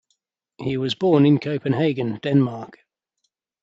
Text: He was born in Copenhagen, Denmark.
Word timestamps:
He 0.59 0.77
was 0.77 0.95
born 0.95 1.27
in 1.27 1.37
Copenhagen, 1.39 2.17
Denmark. 2.23 2.79